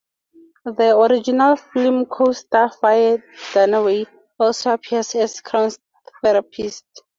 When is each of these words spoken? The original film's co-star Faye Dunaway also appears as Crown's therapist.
The 0.65 0.97
original 0.97 1.55
film's 1.57 2.07
co-star 2.09 2.71
Faye 2.71 3.19
Dunaway 3.53 4.07
also 4.39 4.73
appears 4.73 5.13
as 5.13 5.41
Crown's 5.41 5.77
therapist. 6.23 6.85